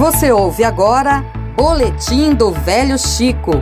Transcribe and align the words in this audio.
Você 0.00 0.32
ouve 0.32 0.64
agora 0.64 1.22
Boletim 1.54 2.32
do 2.32 2.50
Velho 2.50 2.98
Chico, 2.98 3.52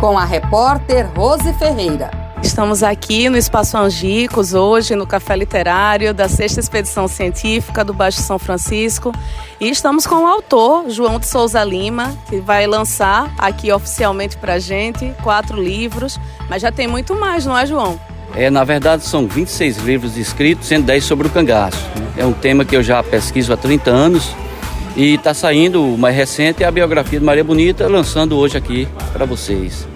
com 0.00 0.18
a 0.18 0.24
repórter 0.24 1.08
Rose 1.14 1.52
Ferreira. 1.52 2.10
Estamos 2.42 2.82
aqui 2.82 3.28
no 3.28 3.36
Espaço 3.36 3.78
Angicos, 3.78 4.54
hoje 4.54 4.96
no 4.96 5.06
Café 5.06 5.36
Literário 5.36 6.12
da 6.12 6.28
Sexta 6.28 6.58
Expedição 6.58 7.06
Científica 7.06 7.84
do 7.84 7.94
Baixo 7.94 8.20
São 8.22 8.40
Francisco. 8.40 9.12
E 9.60 9.70
estamos 9.70 10.04
com 10.04 10.16
o 10.16 10.26
autor, 10.26 10.90
João 10.90 11.20
de 11.20 11.28
Souza 11.28 11.62
Lima, 11.62 12.12
que 12.28 12.40
vai 12.40 12.66
lançar 12.66 13.32
aqui 13.38 13.70
oficialmente 13.70 14.36
para 14.36 14.58
gente 14.58 15.14
quatro 15.22 15.62
livros. 15.62 16.18
Mas 16.50 16.60
já 16.60 16.72
tem 16.72 16.88
muito 16.88 17.14
mais, 17.14 17.46
não 17.46 17.56
é, 17.56 17.64
João? 17.66 18.00
É, 18.34 18.50
na 18.50 18.64
verdade, 18.64 19.04
são 19.04 19.28
26 19.28 19.76
livros 19.76 20.16
escritos, 20.16 20.66
sendo 20.66 20.86
10 20.86 21.04
sobre 21.04 21.28
o 21.28 21.30
cangaço. 21.30 21.78
É 22.16 22.26
um 22.26 22.32
tema 22.32 22.64
que 22.64 22.74
eu 22.74 22.82
já 22.82 23.00
pesquiso 23.00 23.52
há 23.52 23.56
30 23.56 23.92
anos 23.92 24.34
e 24.96 25.14
está 25.14 25.34
saindo 25.34 25.82
o 25.82 25.98
mais 25.98 26.14
recente 26.14 26.62
é 26.62 26.66
a 26.66 26.70
biografia 26.70 27.18
de 27.18 27.24
Maria 27.24 27.44
Bonita, 27.44 27.88
lançando 27.88 28.36
hoje 28.36 28.56
aqui 28.56 28.88
para 29.12 29.24
vocês. 29.24 29.86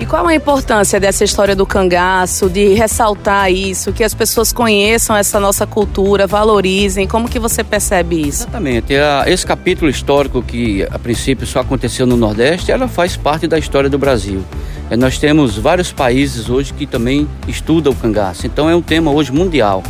E 0.00 0.06
qual 0.06 0.26
a 0.26 0.34
importância 0.34 0.98
dessa 0.98 1.24
história 1.24 1.54
do 1.54 1.66
cangaço, 1.66 2.48
de 2.48 2.72
ressaltar 2.72 3.52
isso, 3.52 3.92
que 3.92 4.02
as 4.02 4.14
pessoas 4.14 4.50
conheçam 4.50 5.14
essa 5.14 5.38
nossa 5.38 5.66
cultura, 5.66 6.26
valorizem? 6.26 7.06
Como 7.06 7.28
que 7.28 7.38
você 7.38 7.62
percebe 7.62 8.16
isso? 8.16 8.44
Exatamente. 8.44 8.94
Esse 9.26 9.44
capítulo 9.44 9.90
histórico 9.90 10.42
que 10.42 10.86
a 10.90 10.98
princípio 10.98 11.46
só 11.46 11.60
aconteceu 11.60 12.06
no 12.06 12.16
Nordeste, 12.16 12.72
ela 12.72 12.88
faz 12.88 13.14
parte 13.14 13.46
da 13.46 13.58
história 13.58 13.90
do 13.90 13.98
Brasil. 13.98 14.42
É, 14.90 14.96
nós 14.96 15.18
temos 15.18 15.58
vários 15.58 15.92
países 15.92 16.48
hoje 16.48 16.72
que 16.72 16.86
também 16.86 17.28
estudam 17.46 17.92
o 17.92 17.96
cangaço, 17.96 18.46
então 18.46 18.70
é 18.70 18.74
um 18.74 18.82
tema 18.82 19.10
hoje 19.10 19.30
mundial. 19.30 19.82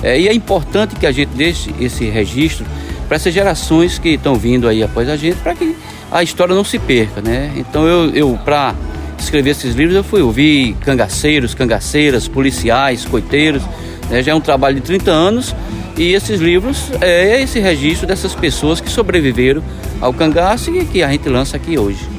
É, 0.00 0.18
e 0.18 0.28
é 0.28 0.32
importante 0.32 0.94
que 0.94 1.06
a 1.06 1.12
gente 1.12 1.30
deixe 1.30 1.74
esse 1.80 2.04
registro 2.04 2.64
para 3.06 3.16
essas 3.16 3.32
gerações 3.32 3.98
que 3.98 4.10
estão 4.10 4.34
vindo 4.34 4.68
aí 4.68 4.82
após 4.82 5.08
a 5.08 5.16
gente, 5.16 5.36
para 5.36 5.54
que 5.54 5.74
a 6.10 6.22
história 6.22 6.54
não 6.54 6.64
se 6.64 6.78
perca, 6.78 7.20
né? 7.20 7.52
Então 7.56 7.86
eu, 7.86 8.10
eu 8.10 8.38
para 8.44 8.74
escrever 9.18 9.50
esses 9.50 9.74
livros, 9.74 9.96
eu 9.96 10.04
fui 10.04 10.22
ouvir 10.22 10.74
cangaceiros, 10.80 11.54
cangaceiras, 11.54 12.28
policiais, 12.28 13.04
coiteiros, 13.04 13.62
né? 14.10 14.22
já 14.22 14.32
é 14.32 14.34
um 14.34 14.40
trabalho 14.40 14.76
de 14.76 14.82
30 14.82 15.10
anos 15.10 15.54
e 15.96 16.12
esses 16.12 16.40
livros 16.40 16.90
é 17.00 17.40
esse 17.40 17.58
registro 17.58 18.06
dessas 18.06 18.34
pessoas 18.34 18.80
que 18.80 18.90
sobreviveram 18.90 19.62
ao 20.00 20.12
cangaço 20.12 20.70
e 20.70 20.84
que 20.84 21.02
a 21.02 21.08
gente 21.10 21.28
lança 21.28 21.56
aqui 21.56 21.78
hoje. 21.78 22.15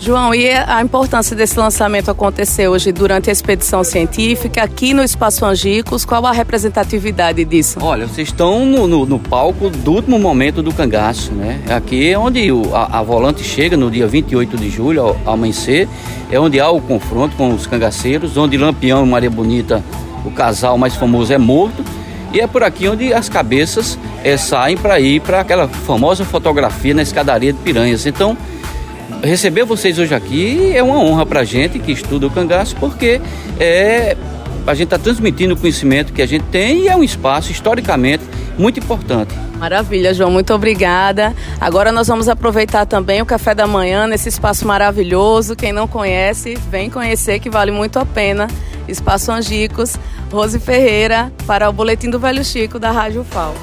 João, 0.00 0.32
e 0.32 0.48
a 0.48 0.80
importância 0.80 1.34
desse 1.34 1.58
lançamento 1.58 2.08
acontecer 2.08 2.68
hoje 2.68 2.92
durante 2.92 3.30
a 3.30 3.32
expedição 3.32 3.82
científica 3.82 4.62
aqui 4.62 4.94
no 4.94 5.02
Espaço 5.02 5.44
Angicos? 5.44 6.04
Qual 6.04 6.24
a 6.24 6.30
representatividade 6.30 7.44
disso? 7.44 7.80
Olha, 7.82 8.06
vocês 8.06 8.28
estão 8.28 8.64
no, 8.64 8.86
no, 8.86 9.04
no 9.04 9.18
palco 9.18 9.68
do 9.68 9.92
último 9.92 10.16
momento 10.16 10.62
do 10.62 10.72
cangaço, 10.72 11.32
né? 11.32 11.60
Aqui 11.68 12.10
é 12.10 12.16
onde 12.16 12.50
o, 12.52 12.72
a, 12.76 13.00
a, 13.00 13.02
volante 13.02 13.42
chega 13.42 13.76
no 13.76 13.90
dia 13.90 14.06
28 14.06 14.56
de 14.56 14.70
julho, 14.70 15.02
ao, 15.02 15.16
ao 15.24 15.34
amanhecer, 15.34 15.88
é 16.30 16.38
onde 16.38 16.60
há 16.60 16.70
o 16.70 16.80
confronto 16.80 17.34
com 17.34 17.52
os 17.52 17.66
cangaceiros, 17.66 18.36
onde 18.36 18.56
Lampião 18.56 19.04
e 19.04 19.08
Maria 19.08 19.30
Bonita, 19.30 19.82
o 20.24 20.30
casal 20.30 20.78
mais 20.78 20.94
famoso, 20.94 21.32
é 21.32 21.38
morto. 21.38 21.84
E 22.32 22.40
é 22.40 22.46
por 22.46 22.62
aqui 22.62 22.86
onde 22.86 23.12
as 23.12 23.28
cabeças 23.28 23.98
é, 24.22 24.36
saem 24.36 24.76
para 24.76 25.00
ir 25.00 25.20
para 25.22 25.40
aquela 25.40 25.66
famosa 25.66 26.24
fotografia 26.24 26.94
na 26.94 27.02
escadaria 27.02 27.52
de 27.52 27.58
Piranhas. 27.60 28.06
Então, 28.06 28.36
receber 29.22 29.64
vocês 29.64 29.98
hoje 29.98 30.14
aqui 30.14 30.76
é 30.76 30.82
uma 30.82 30.98
honra 30.98 31.26
para 31.26 31.40
a 31.40 31.44
gente 31.44 31.78
que 31.78 31.92
estuda 31.92 32.26
o 32.26 32.30
cangaço, 32.30 32.76
porque 32.76 33.20
é, 33.58 34.16
a 34.66 34.74
gente 34.74 34.84
está 34.84 34.98
transmitindo 34.98 35.54
o 35.54 35.56
conhecimento 35.56 36.12
que 36.12 36.22
a 36.22 36.26
gente 36.26 36.44
tem 36.46 36.82
e 36.82 36.88
é 36.88 36.96
um 36.96 37.02
espaço 37.02 37.50
historicamente 37.50 38.24
muito 38.58 38.80
importante. 38.80 39.34
Maravilha, 39.58 40.12
João, 40.12 40.30
muito 40.30 40.52
obrigada. 40.52 41.34
Agora 41.60 41.90
nós 41.90 42.06
vamos 42.06 42.28
aproveitar 42.28 42.86
também 42.86 43.22
o 43.22 43.26
café 43.26 43.54
da 43.54 43.66
manhã 43.66 44.06
nesse 44.06 44.28
espaço 44.28 44.66
maravilhoso. 44.66 45.56
Quem 45.56 45.72
não 45.72 45.88
conhece, 45.88 46.56
vem 46.70 46.90
conhecer 46.90 47.40
que 47.40 47.48
vale 47.48 47.70
muito 47.70 47.98
a 47.98 48.04
pena. 48.04 48.48
Espaço 48.86 49.30
Angicos, 49.32 49.96
Rose 50.30 50.58
Ferreira, 50.58 51.32
para 51.46 51.68
o 51.68 51.72
Boletim 51.72 52.10
do 52.10 52.18
Velho 52.18 52.44
Chico 52.44 52.78
da 52.78 52.90
Rádio 52.90 53.24
FAO. 53.24 53.54